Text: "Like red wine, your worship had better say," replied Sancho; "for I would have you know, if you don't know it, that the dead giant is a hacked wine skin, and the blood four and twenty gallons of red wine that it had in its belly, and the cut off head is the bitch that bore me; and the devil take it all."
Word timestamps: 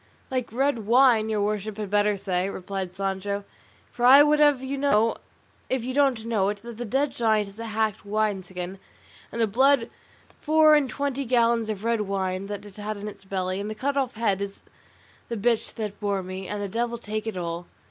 "Like 0.31 0.51
red 0.51 0.87
wine, 0.87 1.29
your 1.29 1.43
worship 1.43 1.77
had 1.77 1.91
better 1.91 2.17
say," 2.17 2.49
replied 2.49 2.95
Sancho; 2.95 3.43
"for 3.91 4.03
I 4.03 4.23
would 4.23 4.39
have 4.39 4.63
you 4.63 4.75
know, 4.75 5.15
if 5.69 5.83
you 5.83 5.93
don't 5.93 6.25
know 6.25 6.49
it, 6.49 6.63
that 6.63 6.77
the 6.77 6.85
dead 6.85 7.11
giant 7.11 7.47
is 7.47 7.59
a 7.59 7.65
hacked 7.67 8.03
wine 8.03 8.41
skin, 8.41 8.79
and 9.31 9.39
the 9.39 9.45
blood 9.45 9.91
four 10.39 10.73
and 10.73 10.89
twenty 10.89 11.23
gallons 11.23 11.69
of 11.69 11.83
red 11.83 12.01
wine 12.01 12.47
that 12.47 12.65
it 12.65 12.77
had 12.77 12.97
in 12.97 13.07
its 13.07 13.25
belly, 13.25 13.59
and 13.59 13.69
the 13.69 13.75
cut 13.75 13.95
off 13.95 14.15
head 14.15 14.41
is 14.41 14.61
the 15.29 15.37
bitch 15.37 15.75
that 15.75 15.99
bore 15.99 16.23
me; 16.23 16.47
and 16.47 16.63
the 16.63 16.67
devil 16.67 16.97
take 16.97 17.27
it 17.27 17.37
all." 17.37 17.67